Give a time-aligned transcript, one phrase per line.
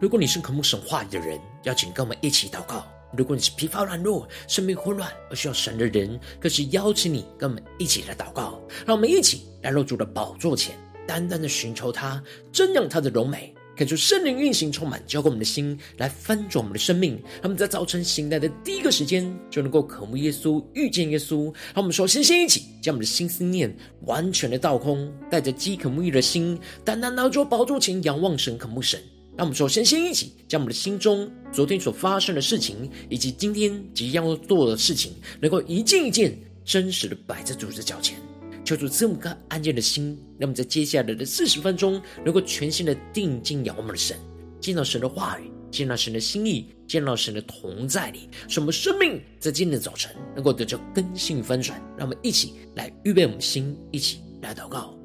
[0.00, 2.84] 如果你是渴慕神话语的人，邀请跟我们一起祷告；
[3.16, 8.60] 如果你是疲乏软弱、生命混乱而需要神的人，更是邀请你跟我们一起来祷告。
[8.86, 17.20] 让我们一起来到主的宝座前，单单的寻求他，瞻仰他的荣美，感受圣灵运行充满，浇灌我们的心，来翻转我们的生命。
[17.42, 21.46] 他们在早晨醒来的第一个时间，就能够渴慕耶稣、遇见耶稣。
[21.74, 29.02] 让我们说，先先一起将我们的心思念完全的倒空，带着饥渴沐浴的心，单单拿着宝座前仰望神、渴慕神。
[29.38, 38.18] 让我们首先先一起将我们的心中昨天所发生的事情，以及今天即将要做的事情，能够一件一件真实的摆在主的脚前，
[38.64, 44.18] 求主赐我们个安静的心，让我们在接下来的四十分钟，能够全心的定睛仰望我们的神，
[44.60, 51.80] 见到神的话语，见到神的心意，见到神的同在里，使我们生命在今天的早晨能够得到更新翻转。
[51.96, 54.97] 让我们一起来预备我们心，一起来祷告。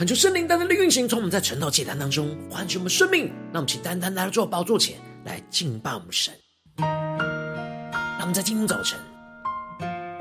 [0.00, 3.26] 恳求圣灵单单的运行，从我们在晨祷祭坛当中唤醒我们生命。
[3.52, 4.96] 让我们请单单来到这宝座前
[5.26, 6.32] 来敬拜我们神。
[6.78, 8.98] 让我们在今天早晨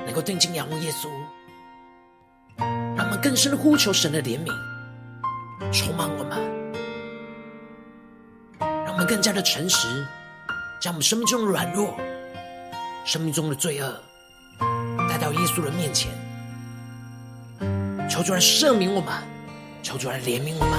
[0.06, 1.08] 能够定睛仰望耶稣，
[2.58, 4.52] 让我们更深的呼求神的怜悯，
[5.72, 6.38] 充满我们，
[8.60, 9.88] 让我们更加的诚实，
[10.82, 11.98] 将我们生命中的软弱、
[13.06, 13.98] 生命中的罪恶
[15.08, 16.12] 带到耶稣的面前，
[18.10, 19.29] 求主来赦免我们。
[19.82, 20.72] 求主来怜悯我们，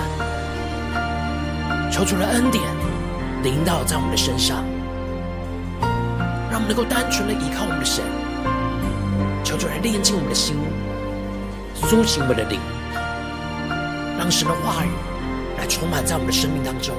[1.90, 2.62] 求主来恩典
[3.42, 4.62] 临到在我们的身上，
[6.50, 8.04] 让我们能够单纯的依靠我们的神。
[9.42, 10.54] 求主来炼净我们的心，
[11.74, 12.60] 苏醒我们的灵，
[14.18, 14.90] 让神的话语
[15.58, 16.94] 来充满在我们的生命当中，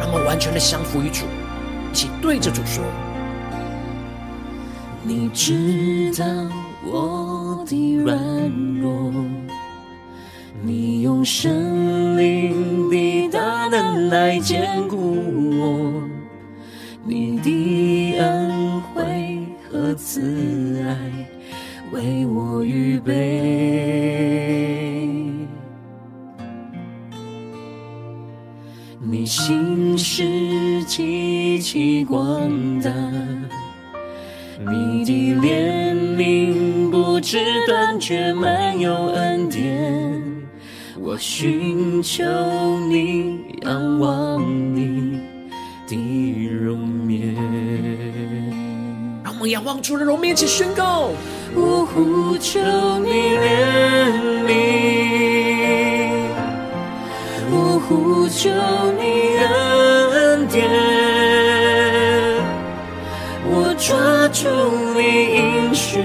[0.00, 1.24] 让我们完全的降服于主，
[1.92, 2.84] 一起对着主说
[5.02, 6.26] ：“你知道
[6.84, 8.18] 我的软
[8.80, 8.97] 弱。”
[11.28, 14.96] 你用生命的大能来坚固
[15.60, 16.02] 我，
[17.04, 19.04] 你的恩惠
[19.70, 20.96] 和慈爱
[21.92, 23.12] 为我预备。
[29.00, 32.90] 你心事极其广大，
[34.60, 35.12] 你的
[35.42, 38.58] 怜悯不知断绝，满有恩典。
[38.58, 38.67] 我
[41.18, 42.22] 寻求
[42.88, 44.40] 你，仰望
[44.74, 45.20] 你
[45.88, 47.34] 的容颜。
[49.24, 51.10] 让我们仰望主的容颜，一起宣告：
[51.56, 52.60] 我呼求
[53.00, 54.14] 你怜
[54.46, 54.50] 悯，
[57.50, 58.48] 我呼求
[58.96, 59.02] 你
[59.42, 60.70] 恩典，
[63.44, 64.48] 我抓住
[64.94, 65.00] 你
[65.34, 65.98] 应许，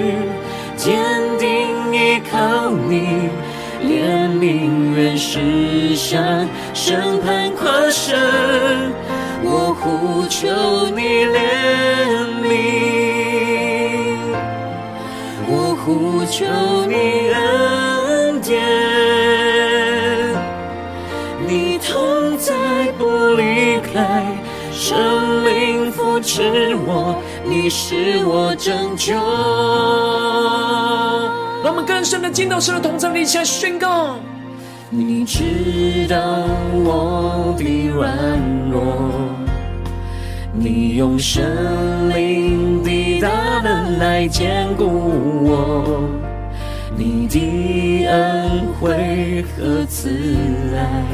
[0.75, 0.97] 坚
[1.37, 1.47] 定
[1.93, 3.29] 依靠你。
[3.83, 8.17] 怜悯原是向审判跨身，
[9.43, 10.47] 我呼求
[10.95, 11.37] 你怜
[12.41, 12.47] 悯，
[15.47, 16.45] 我呼求
[16.85, 16.93] 你
[17.33, 18.51] 恩典，
[21.45, 22.53] 你同在
[22.97, 24.25] 不离开，
[24.71, 29.13] 生命扶持我，你是我拯救。
[31.63, 34.17] 让我们更深的进到神的同在里，一起来宣告。
[34.89, 36.17] 你知道
[36.73, 38.37] 我的软
[38.69, 38.81] 弱，
[40.51, 41.41] 你用生
[42.13, 44.83] 命的大能来坚固
[45.45, 46.03] 我，
[46.97, 50.09] 你的恩惠和慈
[50.75, 51.05] 爱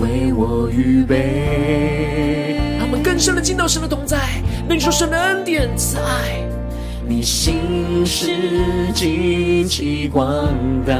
[0.00, 2.60] 为我预备。
[2.78, 4.20] 让我们更深的进到神的同在，
[4.68, 6.46] 领受神的恩典慈爱。
[7.06, 8.30] 你心事
[8.94, 10.26] 极其广
[10.86, 10.94] 大，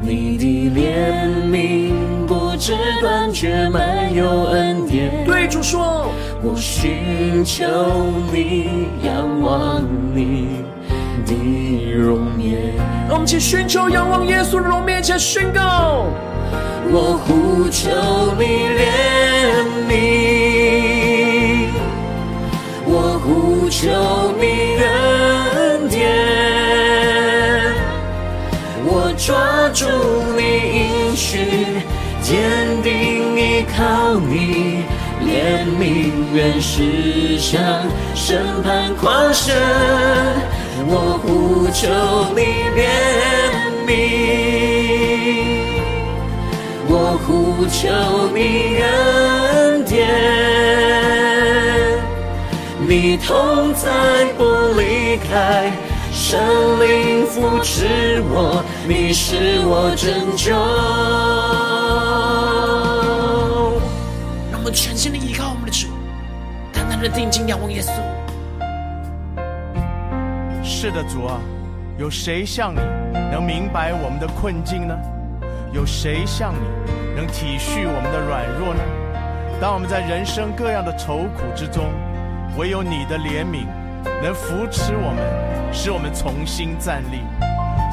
[0.00, 0.44] 你的
[0.78, 1.92] 怜悯
[2.26, 5.24] 不知断绝，满有恩典。
[5.24, 6.10] 对主说，
[6.42, 7.64] 我寻求
[8.30, 9.82] 你，仰望
[10.14, 10.48] 你
[11.24, 11.32] 的
[11.94, 12.74] 容颜。
[13.08, 16.04] 让我们一起寻求仰望耶稣的容颜，一起宣告。
[16.88, 17.88] 我呼求
[18.38, 18.44] 你
[18.76, 18.84] 怜
[19.88, 19.92] 悯，
[23.78, 23.86] 求
[24.40, 24.44] 你
[24.80, 26.00] 恩典，
[28.86, 29.84] 我抓住
[30.34, 30.40] 你
[30.72, 31.36] 应许，
[32.22, 32.32] 坚
[32.82, 34.82] 定依靠你，
[35.20, 35.28] 怜
[35.78, 37.60] 悯原是向
[38.14, 39.54] 审判夸胜，
[40.88, 41.84] 我呼求
[42.34, 42.40] 你
[42.80, 42.80] 怜
[43.86, 43.90] 悯。
[46.88, 46.92] 我
[47.26, 47.28] 呼
[47.66, 47.84] 求
[48.34, 48.38] 你
[48.80, 49.94] 恩典，
[52.88, 54.44] 你同在不
[54.78, 55.72] 离开，
[56.12, 56.38] 圣
[56.78, 60.54] 灵扶持我，你是我拯救。
[64.52, 65.88] 让我们全心的依靠我们的主，
[66.72, 67.90] 单单的定睛仰望耶稣。
[70.62, 71.40] 是的，主啊，
[71.98, 72.78] 有谁像你
[73.32, 74.96] 能明白我们的困境呢？
[75.72, 76.60] 有谁像你
[77.16, 78.80] 能体恤我们的软弱呢？
[79.60, 81.90] 当我们在人生各样的愁苦之中，
[82.56, 83.66] 唯有你的怜悯
[84.22, 87.20] 能扶持我们，使我们重新站立。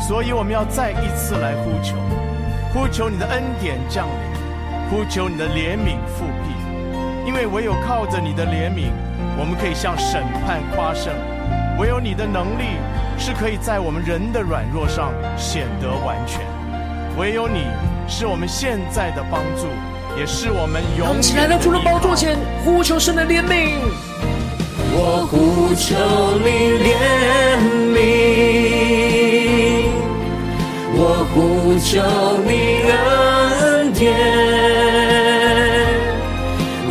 [0.08, 1.96] 所以我们要再一次来呼求，
[2.74, 6.54] 呼求你的恩典降临，呼求你的怜悯复辟。
[7.28, 8.92] 因为唯有靠着你的怜悯，
[9.38, 11.14] 我们可以向审判夸胜；
[11.78, 12.80] 唯有你的能力
[13.18, 16.40] 是可以在我们人的软弱上显得完全。
[17.18, 17.66] 唯有你
[18.08, 19.68] 是我们现在的帮助，
[20.18, 21.10] 也是我们永远的。
[21.10, 24.13] 我们起来到主的宝座前，呼求神的怜悯。
[24.96, 24.98] 我
[25.30, 25.36] 呼
[25.76, 25.96] 求
[26.44, 26.48] 你
[26.86, 26.88] 怜
[27.94, 27.98] 悯，
[30.96, 31.00] 我
[31.34, 31.36] 呼
[31.80, 31.92] 求
[32.46, 32.52] 你
[32.90, 32.94] 恩
[33.94, 34.02] 典，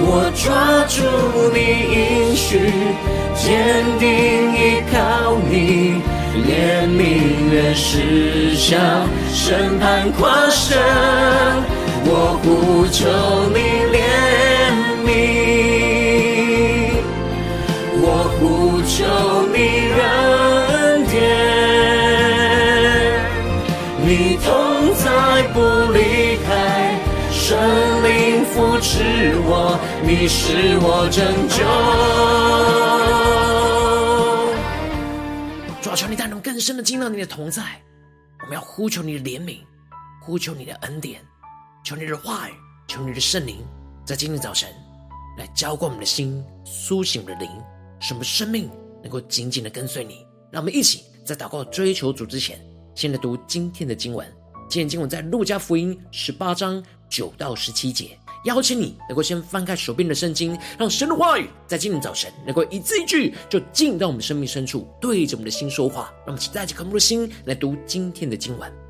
[0.01, 0.43] 我抓
[0.89, 0.97] 住
[1.55, 1.57] 你
[1.95, 1.97] 应
[2.35, 2.43] 许，
[3.37, 3.47] 坚
[3.99, 4.05] 定
[4.57, 4.59] 依
[4.93, 4.97] 靠
[5.49, 5.53] 你。
[6.49, 7.01] 怜悯
[7.53, 8.71] 原是向
[9.33, 10.77] 审判夸胜，
[12.05, 12.11] 我
[12.43, 13.01] 呼求
[13.55, 13.59] 你
[13.95, 14.02] 怜
[18.95, 19.03] 求
[19.47, 19.57] 你
[19.91, 21.17] 恩典，
[24.05, 25.59] 你同在不
[25.93, 27.01] 离开，
[27.31, 27.59] 圣
[28.05, 29.03] 灵扶持
[29.47, 31.65] 我，你是我拯救。
[35.81, 37.63] 主求你带领更深的进到你的同在，
[38.43, 39.61] 我们要呼求你的怜悯，
[40.21, 41.19] 呼求你的恩典，
[41.83, 42.53] 求你的话语，
[42.89, 43.57] 求你的圣灵，
[44.05, 44.69] 在今天早晨
[45.39, 47.51] 来浇灌我们的心，苏醒我们的灵，
[47.99, 48.71] 什么生命
[49.03, 50.27] 能够紧紧的跟随你。
[50.51, 52.59] 让我们一起在祷告追求主之前，
[52.95, 54.27] 先来读今天的经文。
[54.69, 58.17] 今天经文在路加福音十八章九到十七节。
[58.45, 66.13] 邀请你能够先翻开手边的圣经，让神的话语在今天早晨能够一字一句就进到我们生命深处，对着我们的心说话。
[66.27, 68.82] 让我们带着渴慕的心来读今天的经文。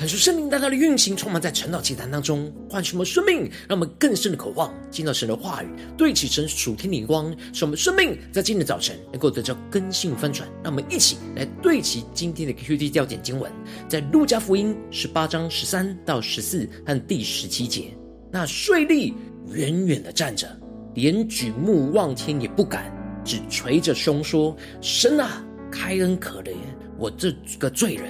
[0.00, 10.48] 感受圣灵大大的运行，充满在晨祷祭坛当中，唤醒我们生命，让我们更深的渴望见到神的话语，对齐神属天灵光，使我们生命在今天的早晨能够得到更新翻转。
[10.64, 13.52] 让我们一起来对齐今天的 QD 焦点经文，
[13.90, 17.94] 在路加福音十八章十三到十四和第十七节。
[18.32, 19.12] 那税吏
[19.52, 20.48] 远远的站着，
[20.94, 22.90] 连举目望天也不敢，
[23.22, 26.54] 只捶着胸说：“神啊，开恩可怜
[26.96, 28.08] 我这个罪人。”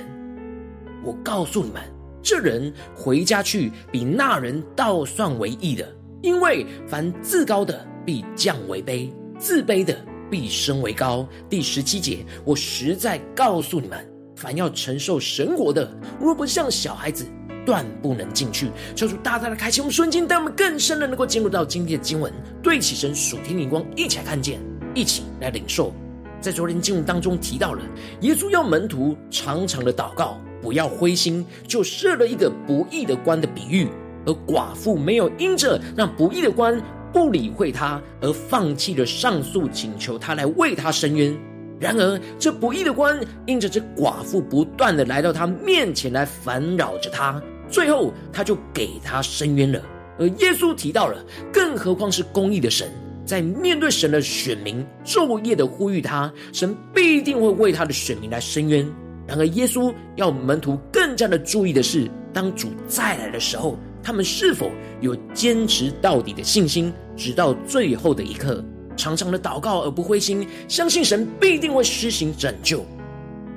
[1.05, 1.83] 我告诉你们，
[2.23, 5.87] 这人回家去，比那人倒算为义的，
[6.23, 9.97] 因为凡自高的必降为卑，自卑的
[10.31, 11.27] 必升为高。
[11.49, 15.91] 第十七节，我实在告诉你们，凡要承受神国的，
[16.21, 17.27] 若不像小孩子，
[17.65, 18.69] 断不能进去。
[18.95, 24.61] 求主大大的开启我们瞬间，带我们更深的能够进入到今天的经文，对起神属天灵光，一起来看见，
[24.95, 25.93] 一起来领受。
[26.41, 27.83] 在昨天经文当中提到了，
[28.23, 30.41] 耶稣要门徒常常的祷告。
[30.63, 33.89] 不要灰心，就设了一个不义的官的比喻，
[34.27, 36.81] 而寡妇没有因着那不义的官
[37.13, 41.37] 不理会他，而放弃了上诉请求他来为他伸冤。
[41.79, 49.81] 然而这不义的官因着这寡妇不断的来到他面前来烦扰着他，最后他就给他伸冤了。
[50.19, 52.87] 而耶稣提到了，更何况是公义的神，
[53.25, 58.87] 在面对神的选民昼夜的呼吁他，神必定会为他的选民来伸冤。
[59.31, 68.65] 然而，耶稣要门徒更加的注意的是，当主再来的时候，他们是否有坚持到底的信心，直到最后的一刻，
[68.97, 72.85] 常常的祷告而不灰心，相信神必定会施行拯救。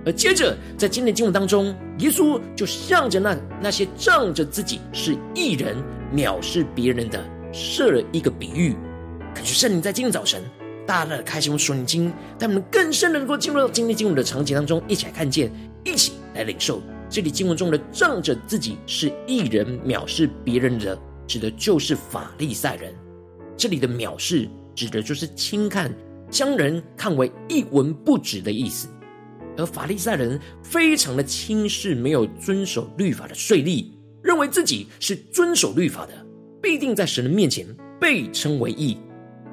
[0.06, 5.76] 而接着，在今天经文当中，耶稣就向着那那些仗着自己是异人、
[6.14, 7.20] 藐视别人的，
[7.52, 8.76] 设了一个比喻。
[9.34, 10.40] 感谢圣灵在今天早晨。
[10.86, 15.52] 大大的开启我们属灵经，带我们更深的能够进入到今天经文的场景当中，一起来看见，
[15.84, 16.82] 一起来领受。
[17.10, 22.94] 这里经文中的仗着自己是义人，藐视别人的，指的就是法利赛人。
[23.56, 25.94] 这里的藐视，指的就是轻看，
[26.30, 28.88] 将人看为一文不值的意思。
[29.56, 33.86] 而法利赛人非常的轻视没有遵守律法的税吏，
[34.24, 36.14] 认为自己是遵守律法的，
[36.60, 37.68] 必定在神的面前
[38.02, 38.98] 被称为义。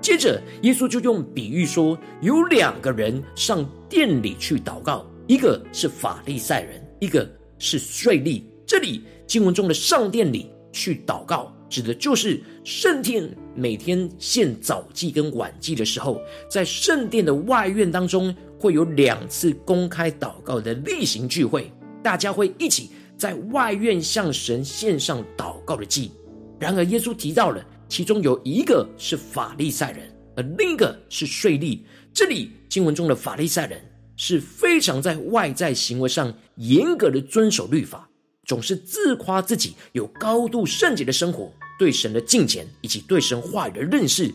[0.00, 8.42] 接着，耶稣就用比喻说，有两个人上殿里去祷告，一个是法利赛人，一个是税吏。
[8.66, 21.70] 这里经文中的上殿里去祷告，指的就是圣殿每天献早祭跟晚祭的时候，在圣殿的外院当中会有两次公开祷告的例行聚会，
[22.02, 22.88] 大家会一起
[23.18, 26.10] 在外院向神献上祷告的祭。
[26.58, 27.62] 然而，耶稣提到了。
[27.90, 31.80] 其中有一个是法利赛人，而另一个是税吏。
[32.14, 33.82] 这里经文中的法利赛人
[34.16, 38.08] 是非常在外在行为上严格的遵守律法，
[38.46, 44.32] 总是自夸自己有高度圣洁的生活，对神的敬虔以及对神话语的认识。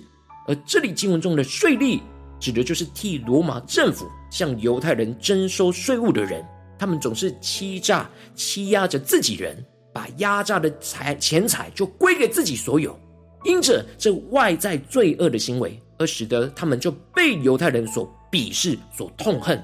[0.48, 2.02] 而这里经文中的税吏，
[2.42, 6.46] 指的就是替罗马政府向犹太人征收税务的人，
[6.78, 13.00] 他们总是欺诈欺压着自己人，把压榨的财钱财就归给自己所有。
[13.46, 19.64] 因着这外在罪恶的行为，而使得他们就被犹太人所鄙视、所痛恨。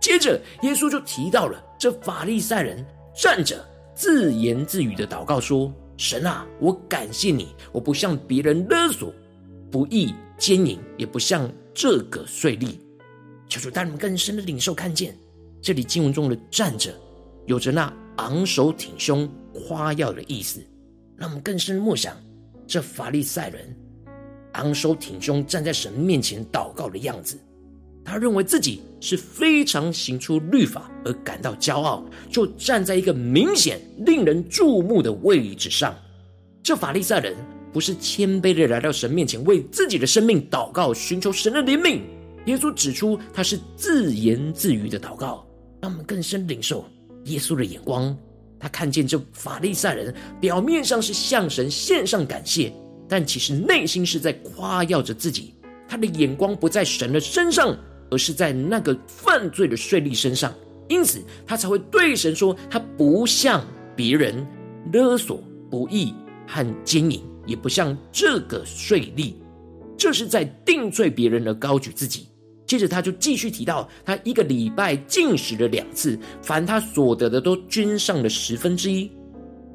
[0.00, 2.84] 接着，耶稣就提到了这法利赛人
[3.16, 9.12] 站着自言自语的祷告说：“神啊，我感谢你，我不像别人勒索、
[9.70, 12.76] 不义、奸淫，也不像这个税吏。”
[13.48, 15.16] 求主带你们更深的领受，看见
[15.62, 16.92] 这里经文中的站着，
[17.46, 20.60] 有着那昂首挺胸、夸耀的意思，
[21.16, 22.14] 让我们更深的默想。
[22.66, 23.76] 这法利赛人
[24.52, 27.38] 昂首挺胸站在神面前祷告的样子，
[28.04, 35.94] 他认为自己是非常行出律法而感到骄傲，就站在一个明显令人注目的位置上。
[36.62, 37.34] 这法利赛人
[37.72, 42.00] 不是谦卑的来到神面前为自己的生命祷告，寻求神的怜悯。
[42.46, 45.46] 耶稣指出他是自言自语的祷告，
[45.80, 46.84] 让我们更深领受
[47.24, 48.16] 耶稣的眼光。
[48.64, 52.72] 他看见这法利赛人表面上是向神献上感谢，
[53.06, 55.52] 但其实内心是在夸耀着自己。
[55.86, 57.76] 他的眼光不在神的身上，
[58.10, 60.50] 而是在那个犯罪的税吏身上，
[60.88, 63.62] 因此他才会对神说：“他不像
[63.94, 64.34] 别人
[64.94, 66.14] 勒索、不义
[66.48, 69.34] 和奸淫，也不像这个税吏。”
[69.94, 72.28] 这是在定罪别人而高举自己。
[72.66, 79.10] 接着他就继续提到，他一个礼拜进食了两次，凡他所得的都捐上了十分之一。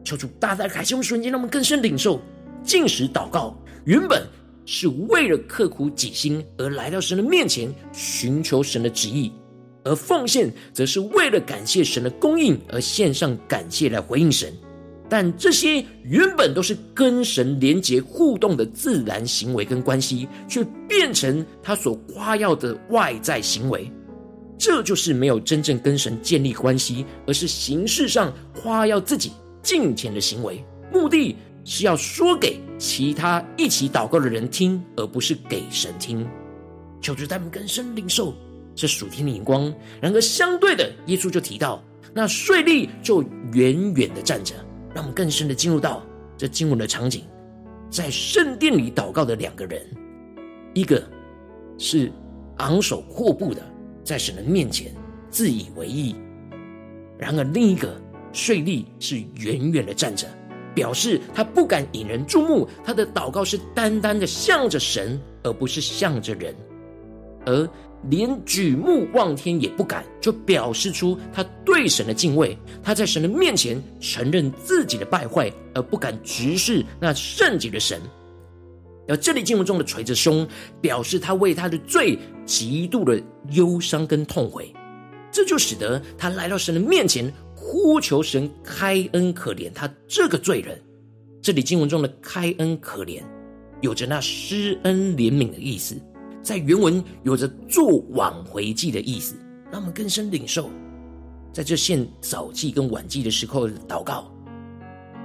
[0.04, 2.20] 求主大大开启我们瞬间，让我们更深领受
[2.64, 3.56] 进食祷告，
[3.86, 4.26] 原本
[4.66, 9.32] 是为了刻苦己心而来到神的面前寻求神的旨意，
[9.84, 14.52] 而奉献则是为了感谢神的供应而献上感谢来回应神。
[15.10, 23.92] 但这些原本都是跟神连结互动的自然行为跟关系，却变成他所夸耀的外在行为。
[24.58, 29.32] 这就是没有真正跟神建立关系，而是形式上夸耀自己
[29.64, 30.64] 敬虔的行为。
[30.92, 36.28] 目的是要说给其他一起祷告的人听，而不是给神听。
[37.02, 38.34] 求主他们更深领受
[38.76, 39.74] 这属天的眼光。
[40.02, 41.82] 然而相对的，耶稣就提到，
[42.14, 43.24] 那税吏就
[43.54, 44.54] 远远的站着。
[44.94, 46.04] 让我们更深的进入到
[46.38, 47.24] 这经文的场景，
[47.90, 49.82] 在圣殿里祷告的两个人，
[50.74, 51.04] 一个
[51.78, 52.12] 是
[52.58, 53.62] 昂首阔步的
[54.04, 54.94] 在神的面前
[55.30, 56.16] 自以为意；
[57.18, 58.00] 然而另一个
[58.32, 60.28] 税吏是远远的站着，
[60.74, 66.56] 表示他不敢引人注目，他的祷告是单单的向着神，而不是向着人，
[67.46, 67.70] 而。
[68.10, 72.58] 连举目望天也不敢，就表示出他对神的敬畏。
[72.82, 78.00] 他在神的面前承认自己的败坏，而不敢直视那圣洁的神。
[79.08, 80.48] 而这里经文中的捶着胸，
[80.80, 84.74] 表示他为他的罪极度的忧伤跟痛悔。
[85.32, 90.80] 这就使得他来到神的面前，呼求神开恩可怜他这个罪人。
[91.42, 93.22] 这里经文中的开恩可怜，
[93.82, 95.96] 有着那施恩怜悯的意思。
[96.50, 99.36] 在原文有着做挽回祭的意思，
[99.72, 100.68] 让我们更深领受，
[101.54, 104.32] 在这献早祭跟晚祭的时候祷告，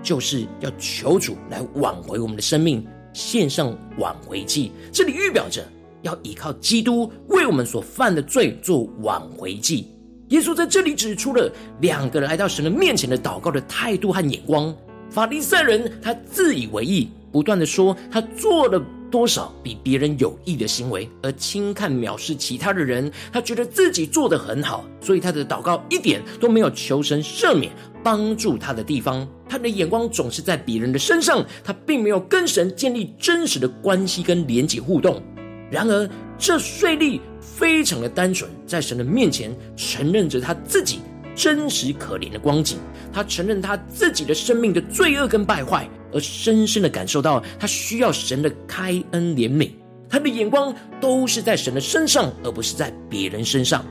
[0.02, 4.70] 就是要求主来挽回我们的生命，献上挽回祭。
[4.92, 5.66] 这里预表着
[6.02, 9.86] 要依靠基督为我们所犯的罪做挽回祭。
[10.28, 14.76] 耶稣在这里指出了两个人来到神的面前的祷告的态度和眼光。
[15.08, 18.78] 法利赛人他自以为义，不断的说他做了。
[19.14, 27.70] 多少比别人有益的行为，而轻看藐视其他的人，他觉得自己做得很好，所以他的祷告一点都没有求神赦免、
[28.02, 29.24] 帮助他的地方。
[29.48, 35.22] 他的眼光总是在别人的身上，他并没有跟神建立真实的关系跟连结互动。
[35.70, 40.98] 然而，这税吏非常的单纯，在神的面前承认着他自己
[41.36, 42.78] 真实可怜的光景，
[43.12, 45.88] 他承认他自己的生命的罪恶跟败坏。
[46.14, 49.70] 而深深的感受到，他需要神的开恩怜悯，
[50.08, 53.84] 他的眼光都是在神的身上，而不是在别人身上。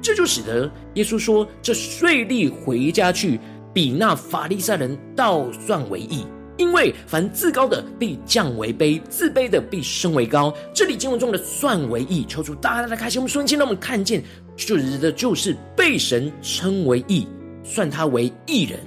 [0.00, 3.40] 这就使得耶稣说：“这税吏回家去，
[3.72, 6.26] 比那法利赛人倒算为义，
[6.58, 14.22] 因为凡自高的必降为卑，自卑的必升为高。”这里经文中的“算为义”，求主大大的开心我们瞬间，让我们看见，
[14.56, 17.26] 就指的就是被神称为义，
[17.64, 18.78] 算他为义人。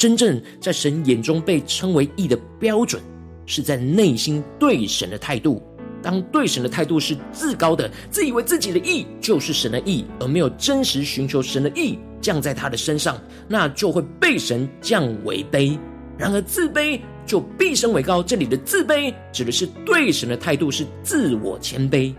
[0.00, 3.02] 真正在神眼中被称为义的标准，
[3.44, 5.62] 是在内心对神的态度。
[6.02, 15.78] 当对神的态度是自高的，自以为自己的义就是神的义，而没有真实寻求神的义降在他的身上，那就会被神降为卑。
[16.16, 18.22] 然而自卑就必升为高。
[18.22, 22.10] 这里的自卑指的是对神的态度是自我谦卑。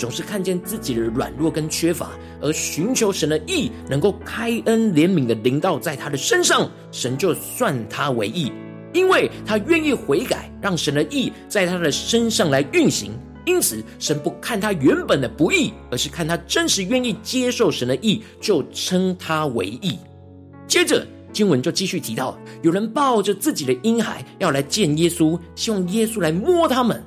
[0.00, 8.50] 总是看见自己的软弱跟缺乏，而寻求神的义，能够开恩怜悯的临到在他的身上，神就算他为义，
[8.94, 13.12] 因为他愿意悔改，让神的义在他的身上来运行。
[13.44, 19.98] 因此，神不看他原本的不义，而是看他真实愿意接受神的义，就称他为义。
[20.66, 27.02] 接着经文就继续提到，有人抱着自己的婴孩要来见耶稣，希望耶稣来摸他们。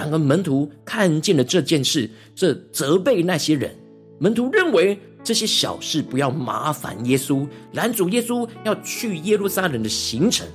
[0.00, 3.70] 然而门徒看见了这件事，这责备那些人。
[4.18, 10.48] 门徒认为这些小事不要麻烦耶稣，拦阻耶稣要去耶路撒冷的行程。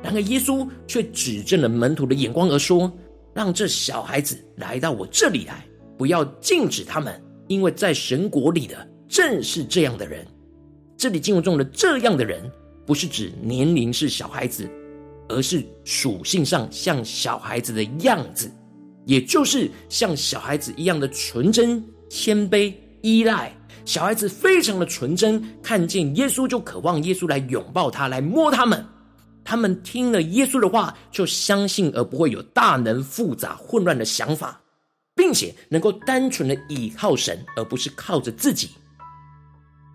[0.00, 2.92] 然而耶稣却指正了门徒的眼光而说
[3.34, 5.66] ：“让这小孩子来到我这里来，
[5.98, 10.24] 不要禁止他们，因为在神国里的正是这样的人。”
[10.96, 12.48] 这里经文中的“这样的人”，
[12.86, 14.70] 不是指年龄是小孩子，
[15.28, 18.48] 而是属性上像小孩子的样子。
[19.06, 23.52] 也就是像小孩子一样的纯真、谦卑、依赖。
[23.84, 28.86] 小孩子非常的纯真，看见耶稣就渴望耶稣来拥抱他，来摸他们。
[29.44, 34.58] 他们听了耶稣的话，就相信，而不会有大能复杂混乱的想法，
[35.14, 38.70] 并且能够单纯的倚靠神，而不是靠着自己。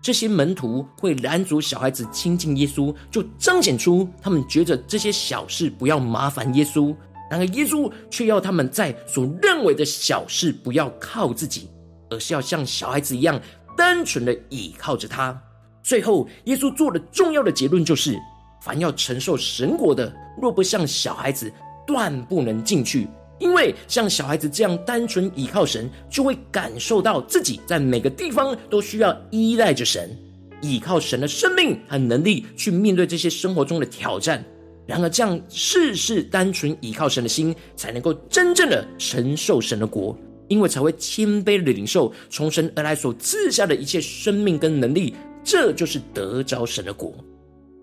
[0.00, 6.94] 这些门徒会拦阻小孩子亲近耶稣，就彰显出他们觉得这些小事不要麻烦耶稣。
[7.30, 11.68] 然而，耶稣却要他们在所认为的小事不要靠自己，
[12.10, 13.40] 而是要像小孩子一样
[13.76, 15.40] 单纯的倚靠着他。
[15.80, 18.18] 最后，耶稣做的重要的结论就是：
[18.60, 20.12] 凡要承受神国的，
[20.42, 21.50] 若不像小孩子，
[21.86, 23.06] 断不能进去。
[23.38, 30.14] 因为像小孩子这样单纯依靠神，就会感受到自己在每个地方都需要依赖着神，
[30.60, 34.44] 依靠神的生命和能力去面对这些生活中的挑战。
[34.86, 45.14] 然而，这样事事单纯依靠神的心，才能够真正的承受神的国，因为才会谦卑的领受从神而来所赐下的一切生命跟能力，
[45.44, 47.14] 这就是得着神的国。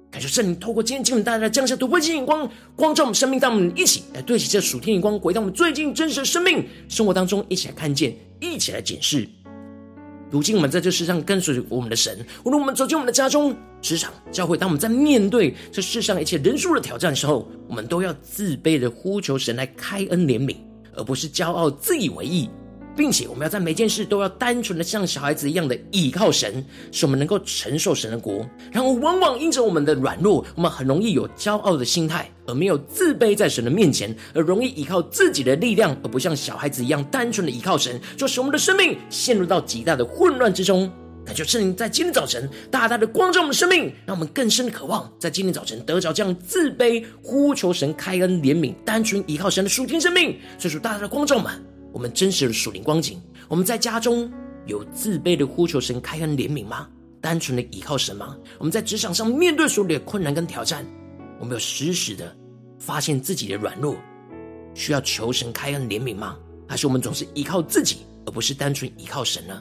[0.09, 9.27] 感谢圣灵透过今天经文，大家降下突破性眼光，光照我们生命，让我们一起来对齐这属天眼光，回到我们最近真实的生命生活当中，一起来看见，一起来检视。
[10.29, 20.57] 如今我们在这世上跟随我们的神，无论我们走进我们的家中、职场、教会，当我们在面对这世上一切人数的挑战的时候，我们都要自卑的呼求神来开恩怜悯，
[20.93, 22.49] 而不是骄傲自以为意。
[22.97, 28.43] 并且我们要在每件事都要单纯的像小孩子一样的倚靠神，使我们能够承受神的国。
[28.71, 40.91] 然后往往因着我们的软弱，我们很容易有骄傲的心态，而没有自卑在神的面前，而容易依靠自己的力量，而不像小孩子一样单纯的依靠神，就使我们的生命陷入到极大的混乱之中。
[41.23, 50.37] 感谢圣灵在今天早晨大大的光照我们的生命，让我们更深的渴望在今天早晨得着这样自卑呼求神开恩怜悯、单纯依靠神的属天生命。
[50.57, 51.76] 所以说，大大的光照我们。
[51.97, 54.31] 我们真实的属灵光景，我们在家中
[54.67, 56.87] 有自卑的呼求神开恩怜悯吗？
[57.19, 58.37] 单纯的依靠神吗？
[58.59, 60.85] 我们在职场上面对所有的困难跟挑战，
[61.39, 62.37] 我们有时时的
[62.77, 63.95] 发现自己的软弱，
[64.75, 66.37] 需要求神开恩怜悯吗？
[66.67, 69.59] 还是我们总是依靠自己，而不是单纯依靠神呢？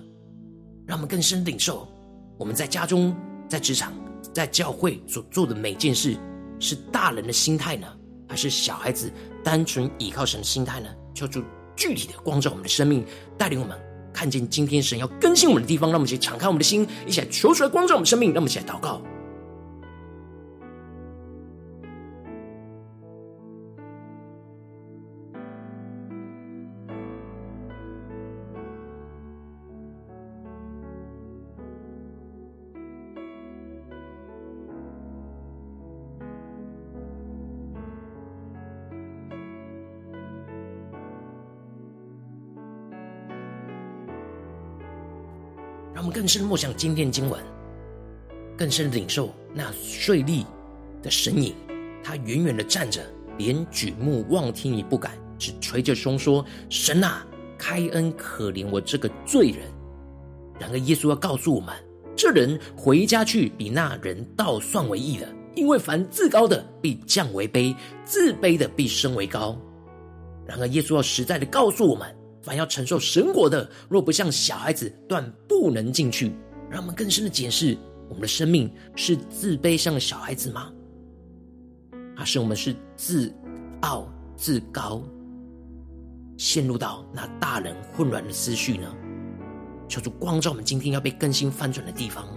[0.86, 1.88] 让我们更深领受，
[2.36, 3.16] 我们在家中、
[3.48, 3.94] 在职场、
[4.34, 6.14] 在教会所做的每件事，
[6.60, 7.86] 是大人的心态呢，
[8.28, 9.10] 还是小孩子
[9.42, 10.90] 单纯依靠神的心态呢？
[11.14, 11.42] 求主。
[11.76, 13.04] 具体的光照我们的生命，
[13.36, 13.78] 带领我们
[14.12, 19.00] 看见今天神要更新我们的地方，让我们一起敞开我们的心，一起来求出来光照我们生命，让我们一起来祷告。
[46.26, 47.40] 更深默想今天经文，
[48.58, 50.44] 更深领受那税吏
[51.00, 51.54] 的身影。
[52.02, 53.00] 他远远的站着，
[53.38, 57.24] 连举目望天也不敢，只捶着胸说：“神啊，
[57.56, 59.58] 开恩可怜我这个罪人。”
[60.58, 61.72] 然而耶稣要告诉我们，
[62.16, 67.72] 这人回家去，比那人倒算为义了，因为凡自高的必降为卑，
[68.04, 69.56] 自卑的必升为高。
[70.44, 72.12] 然而耶稣要实在的告诉我们。
[72.46, 76.32] 凡要承受神国的，若不像小孩子，断不能进去。
[76.70, 77.76] 让我们更深的解释，
[78.08, 80.72] 我们的生命是自卑像小孩子吗？
[82.14, 83.34] 还是我们是自
[83.80, 85.02] 傲自高，
[86.36, 88.94] 陷入到那大人混乱的思绪呢？
[89.88, 92.28] 求主光照我们今天要被更新翻转的地方。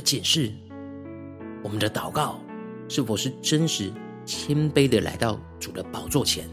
[0.00, 0.50] 的检视，
[1.62, 2.40] 我们的祷告
[2.88, 3.92] 是否是真实
[4.24, 6.48] 谦卑的来到主的宝座前，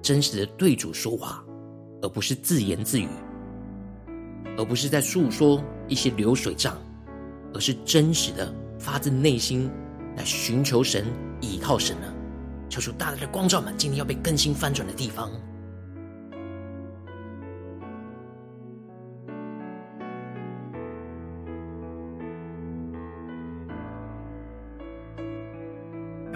[0.00, 1.44] 真实的对主说话，
[2.00, 3.08] 而不是自言自语，
[4.56, 6.78] 而不是在诉说一些流水账，
[7.52, 9.68] 而是真实的发自内心
[10.16, 11.04] 来寻求神、
[11.40, 12.06] 倚靠神呢？
[12.68, 15.28] 求主大大的光照们，今天要被更新翻转的地方。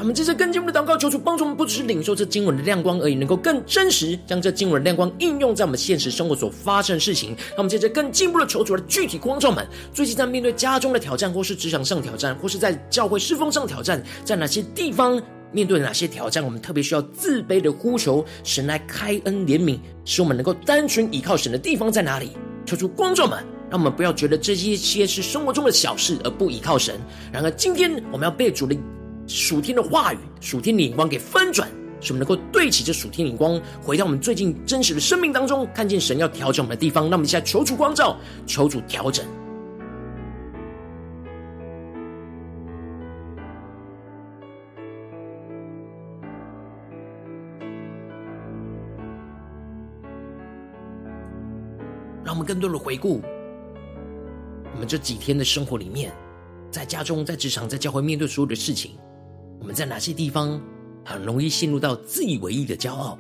[0.05, 7.35] 我们接着更进一步的祷告，求主帮助我们，不只是领受这经文的亮光而已，能够更真实将这经文的亮光应用在我们现实生活所发生的事情。
[7.53, 15.19] 那我们接着更进一步的求主的具体光照们，最近在面对家中的挑战，或是职场上挑战，或是在教会侍奉上的挑战，在哪些地方
[15.53, 22.33] 面对哪些挑战，我们特别需要自卑的呼求神来开恩怜悯，使我们能够单纯依靠神的地方在哪里？
[22.67, 26.95] 求主光照们，让我们不要觉得这些些是生活中的小事而不依靠神。
[27.33, 28.77] 然而今天我们要被主的。
[29.27, 31.69] 属天的话语，属天的眼光给翻转，
[32.01, 37.05] 使我们能够对齐这属天的眼光，回到我们最近真实的生命当中，看见神要调整我们的地方。
[37.05, 39.25] 让我们一起来求主光照，求主调整。
[52.25, 53.21] 让我们更多的回顾
[54.73, 56.11] 我们这几天的生活里面，
[56.71, 58.99] 在家中、在职场、在教会，面对所有的事情。
[59.65, 60.61] 我们在哪些地方
[61.07, 63.19] 很容易陷入到自以为意的骄傲，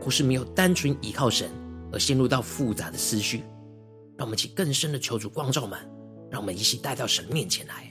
[0.00, 1.50] 或是没有单纯依靠神
[1.92, 3.42] 而陷入到复杂的思绪？
[4.16, 5.76] 让我们请更深的求主光照们，
[6.30, 7.89] 让我们一起带到神面前来。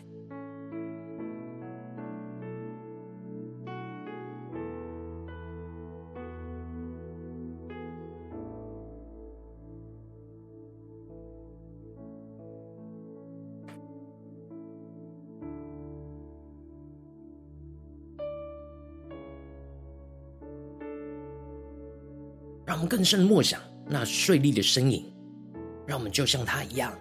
[22.70, 25.04] 让我们更深的默想那税吏的身影，
[25.88, 26.94] 让我们就像他一样，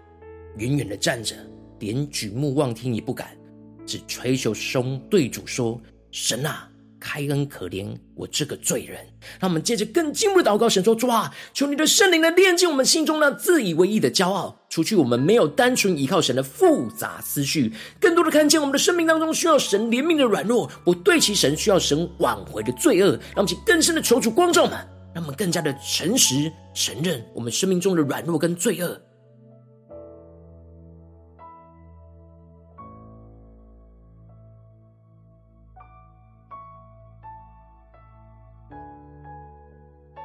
[0.57, 1.37] 远远的站着，
[1.81, 3.37] 连举目望天也不敢，
[3.85, 5.79] 只垂手胸对主说
[6.11, 6.67] ：“神啊，
[6.99, 8.97] 开恩可怜我这个罪人。”
[9.39, 24.75] 让我们接着更进一步的祷告，神说：“主啊，求你的圣灵来炼净我们心中那自以为义的骄傲，除去我们没有单纯依靠神的复杂思绪，更多的看见我们的生命当中需要神怜悯的软弱，不对齐神需要神挽回的罪恶，让我们更深的求主光照们。”
[25.19, 28.97] 让我们更加的诚实承认我们生命中的软弱跟罪恶，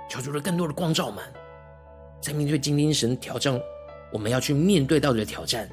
[0.08, 1.24] 求主了更多的光照们，
[2.22, 3.60] 在面对今天神挑战，
[4.12, 5.68] 我们要去面对到的挑战，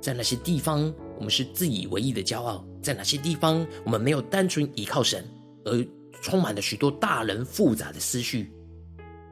[0.00, 5.24] 在那些地方我们是自以为意的骄傲，在哪些地方我们没有单纯依靠神，
[5.64, 5.86] 而
[6.20, 8.52] 充满了许多大人复杂的思绪。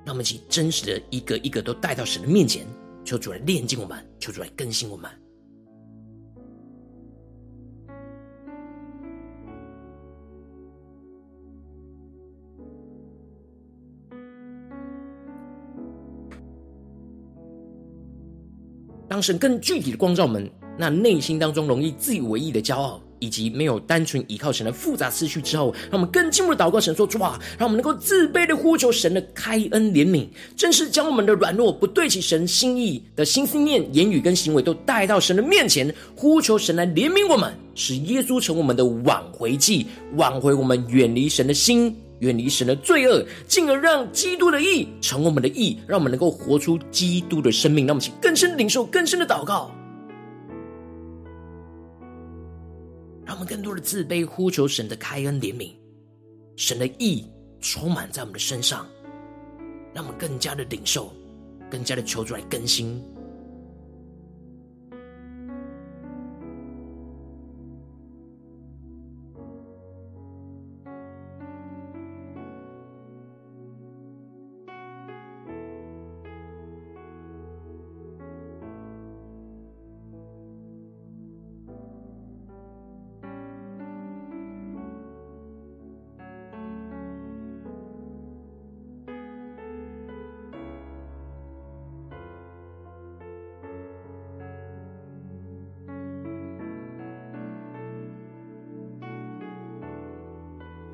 [0.05, 2.67] 让我们一起真实的一个一个都带到神的面前，
[3.05, 5.11] 求主来炼净我们，求主来更新我们。
[19.09, 22.99] 当神更具体的光照我们，那内心当中容易自以为意的骄傲。
[23.23, 47.87] 以及没有单纯依靠神的复杂思绪之后，让我们更进一步的祷告神说：主啊，让我们能够自卑的呼求神的开恩怜悯，正是将我们的软弱不对齐神心意的心思念、言语跟行为都带到神的面前，呼求神来怜悯我们，使耶稣成我们的挽回祭，挽回我们远离神的心、远离神的罪恶，进而让基督的义成我们的义，让我们能够活出基督的生命。
[47.87, 49.71] 让我们请更深领受、更深的祷告。
[53.33, 55.73] 让我们更多的自卑，呼求神的开恩怜悯，
[56.55, 57.27] 神的意
[57.61, 58.87] 充满在我们的身上，
[59.95, 61.11] 让我们更加的领受，
[61.71, 63.03] 更加的求主来更新。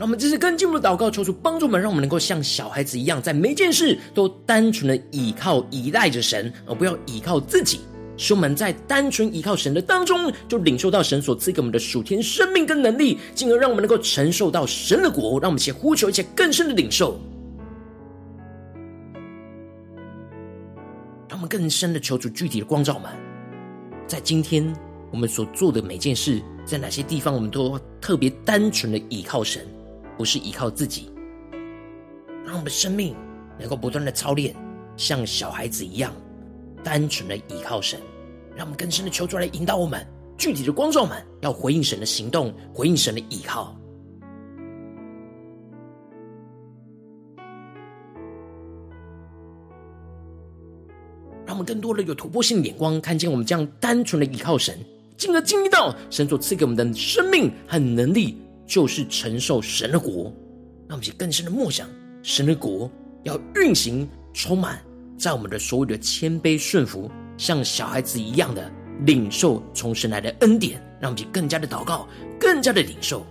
[0.08, 7.80] 我们这次更进一步的祷告，求主帮助我们，让我们能够像小孩子一样，在每件事都单纯的依靠、依赖着神，而不要依靠自己。
[8.16, 15.38] 使我们在单纯依靠神的当中，就领受到神所赐给我们的属天生命跟能力，进而让我们能够承受到神的国。
[15.40, 17.20] 让我们先呼求一些更深的领受，
[21.28, 23.12] 让我们更深的求主具体的光照们，
[24.06, 24.74] 在今天
[25.10, 29.66] 我们所做的每件事，在哪些地方，我们都特别单纯的依靠神。
[30.18, 31.08] 不是依靠自己，
[32.44, 33.14] 让我们的生命
[33.56, 34.52] 能够不断的操练，
[34.96, 36.12] 像小孩子一样，
[36.82, 38.00] 单纯的依靠神，
[38.56, 40.04] 让我们更深的求主来引导我们，
[40.36, 43.78] 具体的光照们，要回应神的行动，回应神的依靠，
[51.46, 54.76] 让我们更多的有突破性的眼光，看见我们这样单纯的依靠神，
[55.16, 58.36] 进而经历到神所赐给我们的生命和能力。
[58.68, 60.24] 就是承受神的国，
[60.86, 61.88] 让我们去更深的默想，
[62.22, 62.88] 神的国
[63.24, 64.78] 要运行，充满
[65.16, 68.70] 在我们的所有的谦卑顺服，像小孩子一样的
[69.06, 72.06] 领受从神来的恩典，让我们去更加的祷告，
[72.38, 73.26] 更加的领受。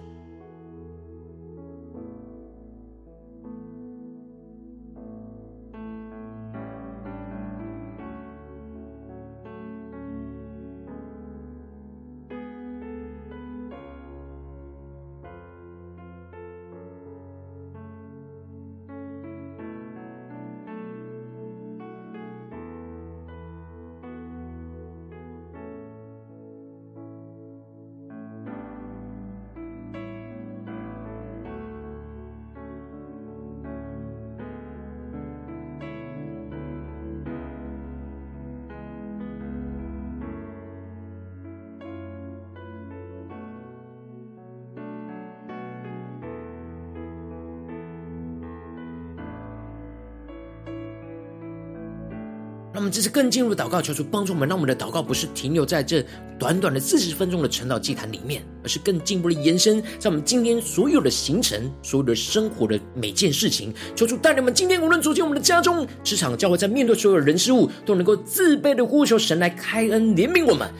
[52.78, 56.06] 让我们这次更进入祷告，求主帮助我们，让我们的祷告不是停留在这
[56.38, 63.74] 短短的四十分钟的晨祷祭坛里面，而是更进一步的延伸，在我们今天所有的行程、所有的生活的每件事情。
[63.96, 70.72] 求主带领我们今天无论走进我们的家中、职场、教会，在面对所有人事物，都能够自卑的呼求神来开恩怜悯我们，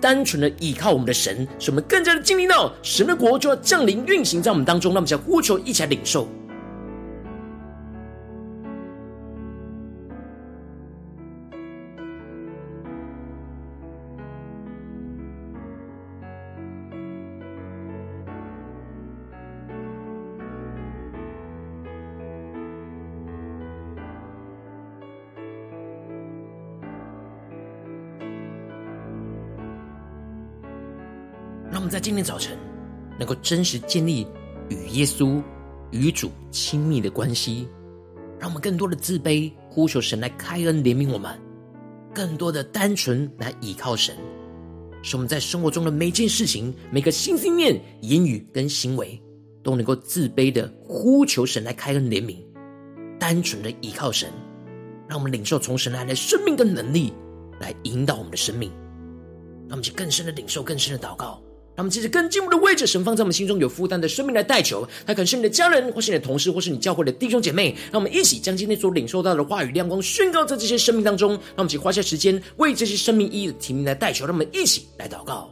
[0.00, 4.94] 单纯的依靠我们的神，使我们更加的经历到神的国就要降临运行在我们当中。
[4.94, 6.26] 那我们将呼求一起来领受。
[31.72, 32.54] 让我们在今天早晨，
[33.18, 34.26] 能够真实建立
[34.68, 35.42] 与耶稣、
[35.90, 37.66] 与主亲密的关系，
[38.38, 41.32] 让我们更多的自卑，呼求神来开恩怜悯我们；
[42.14, 44.14] 更多的单纯来倚靠神，
[45.02, 49.18] 使我们在生活中的每件事情、每个心心念、言语跟行为，
[49.62, 52.36] 都能够自卑的呼求神来开恩怜悯，
[53.18, 54.30] 单纯的倚靠神，
[55.08, 57.14] 让我们领受从神来的生命跟能力，
[57.58, 58.70] 来引导我们的生命，
[59.60, 61.42] 让我们去更深的领受、更深的祷告。
[61.74, 67.74] 让我们接着更进步的位置神放在我们心中有负担的生命来代求，他可能是你的家人，或是你的同事，或是你教会的弟兄姐妹。
[67.90, 71.30] 让我们一起将今天所领受到的话语亮光宣告在这些生命当中。
[71.30, 74.26] 让我们一起花下时间为这些生命意义的提名来代求。
[74.26, 75.50] 让我们一起来祷告。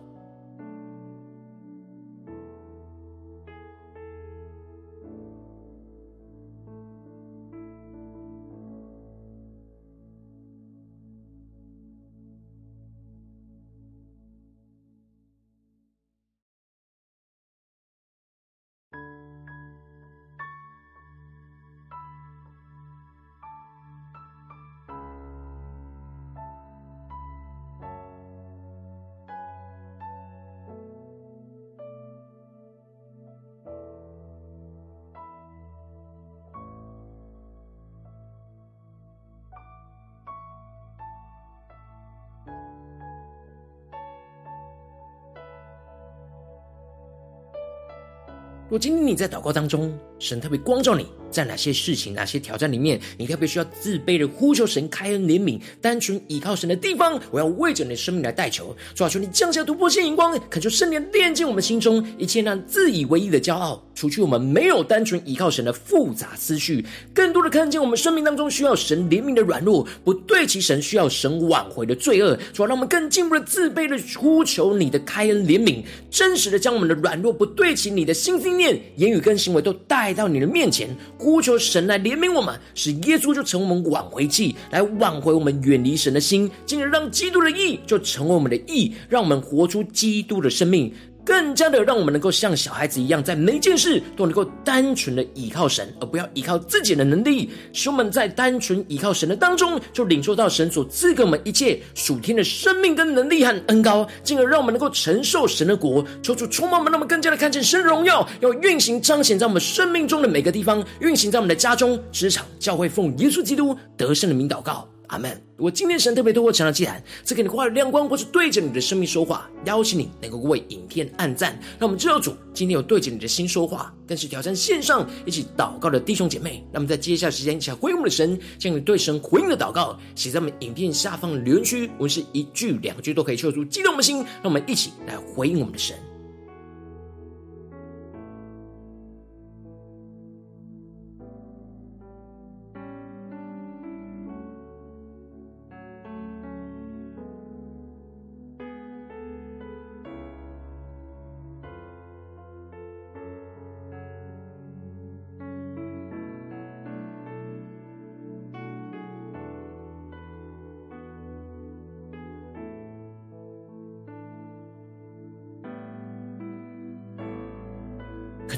[48.71, 58.77] 如果今天你在祷告当中，神特别光照你，在哪些事情、哪些挑战里面，你特别需要自卑的呼求神开恩怜悯，单纯依靠神的地方，我要为着你的生命来代求。
[58.95, 72.37] 主啊，求你降下突破性眼光，恳求圣灵炼净我们心中一切那自以为义的骄傲，除去我们没有单纯依靠神的复杂思绪，更多的看见我们生命当中需要神怜悯的软弱，不对齐神需要神挽回的罪恶。
[72.53, 80.89] 主啊，让我们更进一步的自卑的呼求你的开恩怜悯，真实的将我们的软弱不对齐你的心心念、言语跟行为都带到你的面前，
[81.21, 90.91] 呼求神来怜悯我们，使耶稣就成为我们挽回祭，来挽回我们远离神的心，进而让基督的义就成为我们的义，让我们活出基督的生命。
[91.25, 97.51] 更加的让我们能够像小孩子一样，在每件事都能够单纯的依靠神，而不要依靠自己的能力。
[97.73, 106.05] 使我们在单纯依靠神的当中，就领受到神所赐给我们一切属天的生命跟能力和恩膏，进而让我们能够承受神的国。
[106.23, 114.89] 求主充满我们，让我们更加的看见神的荣耀，要运行彰显在我们生命中的每个地方，运行在我们的家中、职场、教会，奉耶稣基督得胜的名祷告。
[115.11, 115.31] 阿门。
[115.57, 126.65] 如果今天神特别透过晨祷祭坛，赐给你话语亮光，或是对着你的生命说话，邀请你能够为影片按赞，让我们知道主今天有对着你的心说话，更是挑战线上一起祷告的弟兄姐妹。
[126.73, 135.97] 那么在接下来时间，一起回应我们的神，将你对神回应的祷告写在我们影片下方的留言区，无论是一句两句都可以抽出激动我们的心，让我们一起来回应我们的神。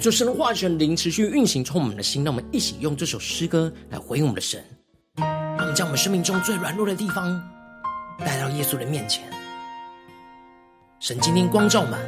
[0.03, 2.25] 就神的化成灵持续运行，充满我们的心。
[2.25, 4.61] 让我们一起用这首诗歌来回应我们的神。
[5.17, 7.41] 让我们将我们生命中最软弱的地方
[8.19, 9.23] 带到耶稣的面前。
[10.99, 12.01] 神今天光照满，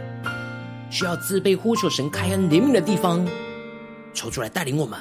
[0.90, 3.24] 需要自卑呼求神开恩怜悯的地方，
[4.12, 4.99] 求主来带领我们，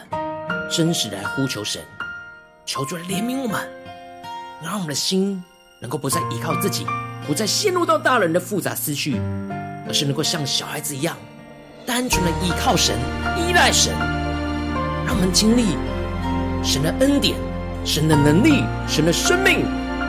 [0.69, 1.81] 真实的来呼求神，
[2.63, 3.67] 求主来怜悯我们，
[4.63, 5.43] 让我们的心
[5.81, 6.85] 能够不再依靠自己，
[7.25, 9.15] 不再陷入到大人的复杂思绪，
[9.87, 11.17] 而是能够像小孩子一样。
[11.85, 12.95] 单纯的依靠神，
[13.37, 13.93] 依赖神，
[15.05, 15.77] 让我们经历
[16.63, 17.35] 神的恩典、
[17.85, 19.65] 神的能力、神的生命，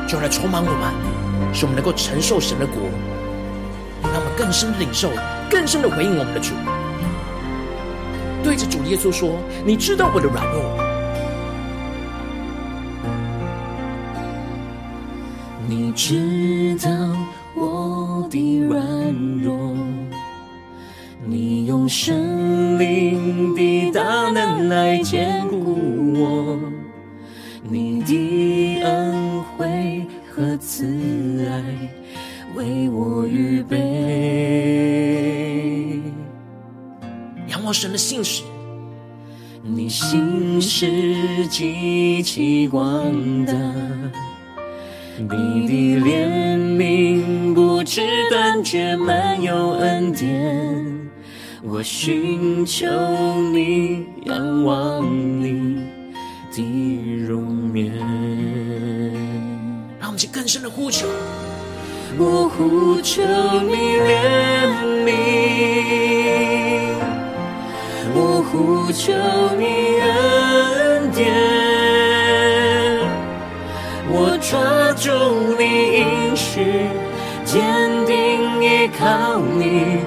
[0.08, 0.92] 就来充满我们，
[1.52, 2.76] 使我们能够承受神的国，
[4.02, 5.10] 让我们更深的领受，
[5.50, 6.54] 更深的回应我们的主。
[8.42, 10.62] 对着主耶稣说：“你知道我的软弱，
[15.66, 16.90] 你知道
[17.54, 18.78] 我的软
[19.42, 19.63] 弱，
[21.84, 26.58] 用圣灵的大能来坚固我，
[27.68, 31.62] 你的恩惠和慈爱
[32.56, 33.76] 为我预备。”
[37.52, 38.42] 仰望神的信实，
[39.62, 43.12] 你心是极其广
[43.44, 43.52] 大，
[45.18, 45.26] 你
[45.68, 50.93] 的怜悯不知断绝，满有恩典。
[51.66, 52.86] 我寻求
[53.50, 55.02] 你，仰望
[55.42, 55.82] 你
[56.52, 56.62] 的
[57.26, 57.90] 容颜。
[59.98, 61.06] 让我们去更深的呼求，
[62.18, 63.22] 我呼求
[63.62, 65.08] 你怜悯。
[68.14, 69.14] 我呼求
[69.58, 69.64] 你
[70.02, 71.24] 恩典，
[74.10, 74.52] 我抓
[75.00, 75.08] 住
[75.58, 75.64] 你
[75.96, 76.60] 应许，
[77.46, 80.04] 坚定依靠你，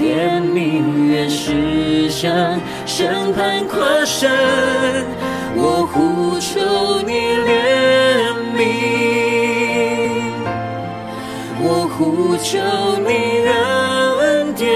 [0.00, 4.30] 怜悯原是向审判跨身。
[5.56, 6.60] 我呼求
[7.06, 7.12] 你
[7.48, 8.60] 怜悯，
[11.60, 12.58] 我呼求
[13.04, 13.10] 你
[14.20, 14.66] 恩典。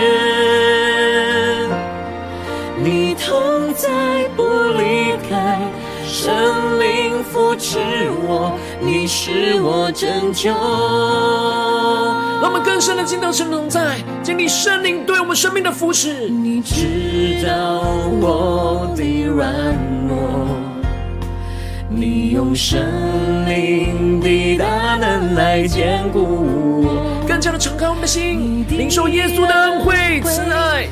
[2.85, 3.89] 你同在
[4.37, 4.43] 不
[4.77, 5.61] 离开，
[6.05, 7.79] 圣灵扶持
[8.27, 10.53] 我，你是我拯救。
[12.43, 16.29] 让我们更深的进到神同在，经历圣灵对我们生命的扶持。
[16.29, 17.85] 你知道
[18.21, 19.55] 我的软
[20.09, 20.49] 弱，
[21.89, 22.81] 你用圣
[23.49, 26.19] 灵的大能来坚固
[26.83, 30.89] 我，更加的敞开我们的心，领受耶稣的恩惠慈爱。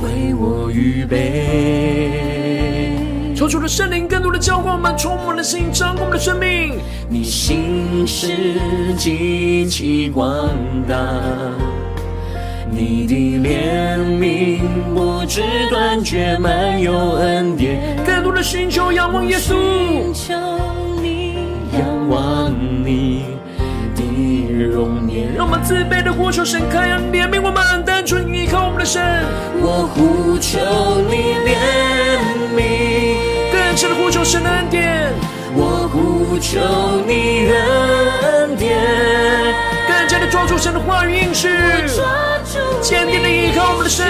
[0.00, 2.47] 为我预备，
[3.48, 6.78] 求主的圣灵更多的浇灌我们，充满我们的心，掌管我们的生命。
[7.08, 8.28] 你心事
[8.98, 10.50] 极其广
[10.86, 10.94] 大，
[12.70, 13.14] 你的
[13.48, 14.60] 怜悯
[14.94, 15.40] 不知
[15.70, 17.96] 断绝，满有恩典。
[18.04, 19.54] 更多的寻求仰望耶稣，
[20.12, 20.34] 寻求
[21.00, 21.36] 你，
[21.72, 22.52] 仰望
[22.84, 23.24] 你
[23.96, 24.02] 的
[24.52, 25.34] 容颜。
[25.34, 29.02] 让我们自卑的呼求神开恩怜悯我们，单纯依靠我们的神。
[29.62, 30.58] 我呼求
[31.08, 31.56] 你怜
[32.54, 32.58] 悯，
[33.78, 35.12] 更深的呼求神的恩典。
[35.54, 36.58] 我呼求
[37.06, 38.76] 你恩典，
[39.86, 41.48] 更加的抓住神的话语应许，
[42.82, 44.04] 坚定的依靠我们的神，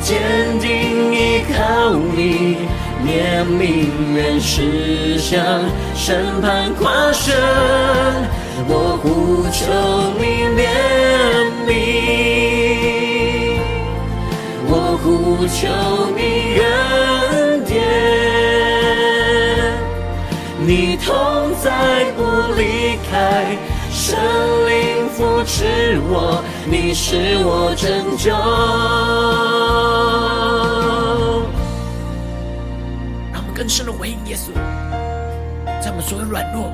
[0.00, 2.66] 坚定依靠你，
[3.04, 5.44] 怜悯原是向
[5.94, 7.36] 审判跨生。
[8.68, 9.66] 我呼求
[10.18, 10.64] 你怜
[11.68, 11.68] 悯，
[14.66, 15.68] 我呼求
[16.16, 16.20] 你
[16.62, 16.66] 恩
[20.68, 21.14] 你同
[21.64, 23.56] 在不离开，
[23.90, 24.18] 圣
[24.68, 28.30] 灵扶持我，你是我拯救。
[33.32, 34.52] 让我们更深的回应耶稣，
[35.82, 36.70] 在我们所有软弱。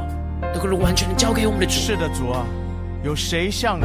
[0.53, 1.71] 都可以完全的交给我们的主。
[1.71, 2.45] 是的，主啊，
[3.05, 3.85] 有谁像你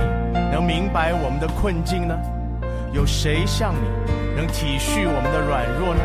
[0.52, 2.18] 能明白我们的困境呢？
[2.92, 3.88] 有谁像你
[4.36, 6.02] 能体恤我们的软弱呢？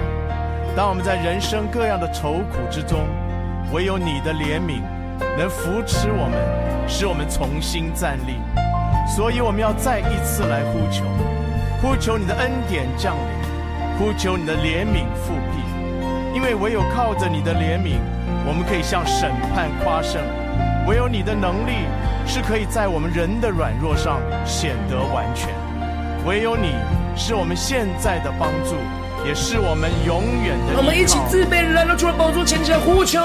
[0.76, 3.00] 当我们在人生各样的愁苦之中，
[3.73, 4.81] 唯有你的怜悯
[5.37, 8.37] 能扶持我们，使我们重新站立。
[9.07, 11.05] 所以我们要再一次来呼求，
[11.83, 17.99] 呼求你的恩典降临，呼求你的怜悯复辟，因为唯有靠着你的怜悯，
[18.47, 20.21] 我们可以向审判夸胜。
[20.87, 21.87] 唯有你的能力
[22.27, 25.49] 是可以在我们人的软弱上显得完全，
[26.27, 26.75] 唯有你
[27.17, 28.77] 是我们现在的帮助，
[29.27, 30.77] 也是我们永远的。
[30.77, 33.18] 我们一起自卑来到主的宝座前，向呼求。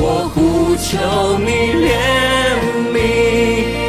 [0.00, 1.90] 我呼求你怜
[2.94, 2.96] 悯，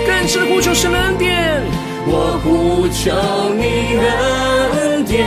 [0.07, 1.61] 更是呼求神的恩典。
[2.07, 3.13] 我呼求
[3.53, 3.99] 你
[4.81, 5.19] 恩典，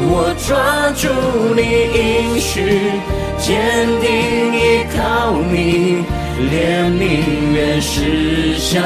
[0.00, 1.08] 我抓住
[1.54, 1.60] 你
[1.92, 2.92] 应许。
[3.38, 4.08] 坚定
[4.56, 6.02] 依靠你，
[6.50, 7.22] 怜悯
[7.54, 8.82] 原是向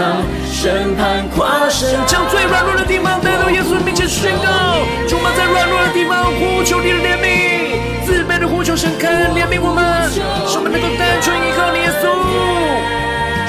[0.52, 1.98] 审判跨神。
[2.06, 2.81] 将最软弱的
[3.20, 4.44] 带到耶稣面前宣告，
[5.08, 7.26] 主啊，在软弱的地方呼求你的怜悯，
[8.06, 12.02] 自卑的呼求神肯怜悯我们，使我们能够单纯依靠你耶稣，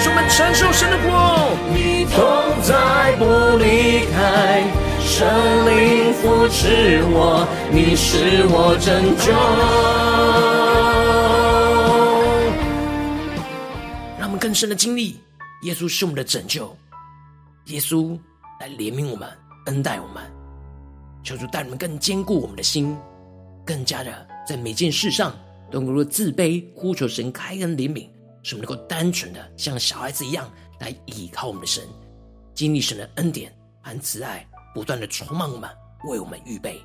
[0.01, 1.55] 使我们承受神的国。
[1.73, 2.21] 你同
[2.61, 3.23] 在不
[3.57, 4.63] 离开，
[4.99, 5.27] 圣
[5.65, 9.31] 灵扶持我，你是我拯救。
[14.19, 15.19] 让我们更深的经历
[15.63, 16.75] 耶稣是我们的拯救，
[17.65, 18.17] 耶稣
[18.59, 19.27] 来怜悯我们，
[19.65, 20.23] 恩待我们。
[21.23, 22.97] 求主带你们更坚固我们的心，
[23.65, 25.33] 更加的在每件事上
[25.71, 28.09] 都能够自卑，呼求神开恩怜悯，
[28.43, 31.83] 使我们能够单纯的像小孩子一样来依靠我们的神，
[32.53, 35.69] 经历神的恩典和慈爱，不断的充满我们，
[36.09, 36.81] 为我们预备。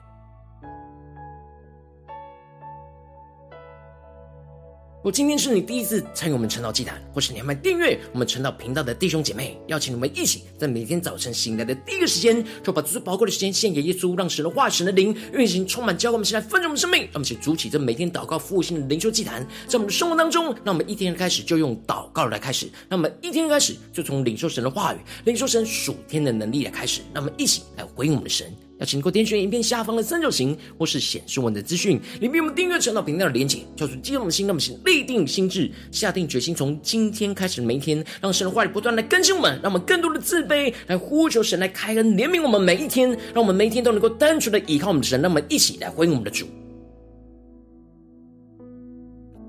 [5.00, 17.02] 我今天是你第一次参与我们晨祷祭坛，或是你还没订阅我们晨祷频道的弟兄姐妹，邀请你们一起在每天早晨醒来的第一个时间，就把最宝贵的时间献给耶稣，让神的话、神的灵运行充满，教灌我们，现在丰盛我们生命。
[17.02, 28.52] 让我们一起筑起这每天祷告复兴的灵修祭坛，在我们的生活当中，让我们一天开始就用祷告来开始，让我们一天开始就从领受神的话语、领受神属天的能力来开始，让我们一起来回应我们的神。
[28.78, 33.58] 要请你给我点选影片下方的三角形，或是显示文的资讯，里面我们订阅频道频道的连接。
[33.76, 46.46] 跳出激动的心，那么请立定心智，下定决心，从今天开始每一天，让神的话语不断来更新我们，让我们更多的自卑，来呼求神来开恩怜悯我们每一天，让我们每一天都能够单纯的依靠我们的神，那么一起来回应我们的主。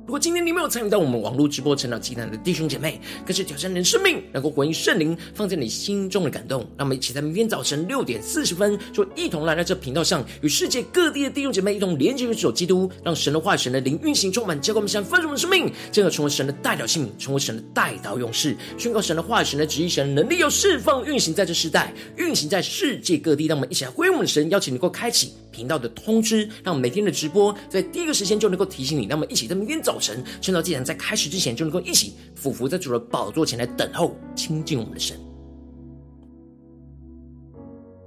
[0.10, 6.62] 如果今天你没有参与到我们网络直播成长祭坛的弟兄姐妹，更是挑战你的生命，能够回应圣灵放在你心中的感动。
[6.76, 23.46] 让我们一起在明天早晨六点四十分，就一同来到这频道上，与世界各地的弟兄姐妹一同连接、与主基督，让神的话语、神的灵运行充满，教灌我们现在丰盛的生命，进而成为神的代表性，成为神的代祷勇士，宣告神的话语、神的旨意、神的能力要释放运行在这世代，运行在世界各地。
[23.46, 29.06] 让我们一起来回应我们的神，邀请你能够开启频道的通知，让每天的直播在第一个时间就能够提醒你。
[29.06, 35.16] 让我们一起在明天早晨，晨祷祭坛在开始之前，就能够一起俯伏在主的宝座前来等候亲近我们的神。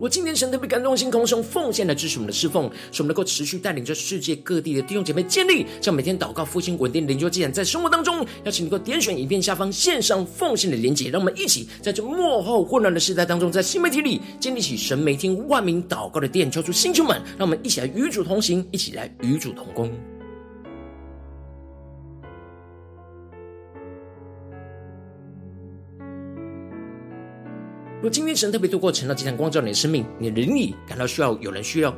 [0.01, 19.89] 我今天神特别感动，心空中奉献来支持我们的侍奉，使我们能够持续带领着世界各地的弟兄姐妹建立，像每天祷告复兴稳定灵修祭坛，在生活当中，邀请你能够点选影片下方线上奉献的连结，让我们一起在这幕后混乱的时代当中，在新媒体里建立起神每天万名祷告的殿，敲出星球们，让我们一起来与主同行，一起来与主同工。
[28.03, 31.97] 如今天神特别透过成了这场光照你的生命，你的灵里感到需要有人需要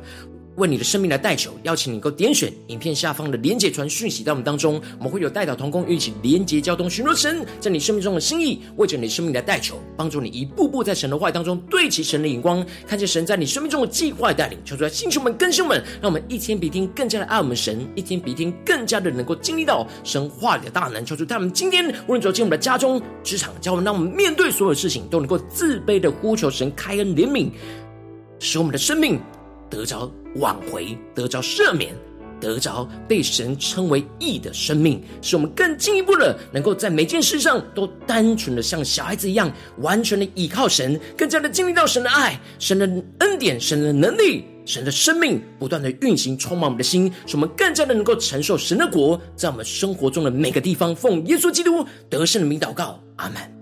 [0.55, 27.49] 为你的生命来代求，邀请你能够点选影片下方的连结传讯息到我们当中，我们会有代祷同工一起连结交通，寻求神在你生命中的心意，为着你生命来代求，帮助你一步步在神的话语当中对齐神的眼光，看见神在你生命中的计划带领，求主来星球们、更新们，让我们一天比一天更加的爱我们神，一天比一天更加的能够经历到神话里的大能，求主带我们今天无论走进我们的家中、职场，教我们让我们面对所有事情都能够自卑的呼求神开恩怜悯，
[28.39, 29.19] 使我们的生命。
[29.75, 31.93] 得着挽回，得着赦免，
[32.39, 50.95] 得着被神称为义的生命，使我们更进一步的能够在每件事上都单纯的像小孩子一样，完全的依靠神，更加的经历到神的爱、神的恩典、神的能力、神的生命不断的运行，充满我们的心，使我们更加的能够承受神的国，在我们生活中的每个地方。
[50.95, 53.54] 奉耶稣基督得胜的名祷告，阿门。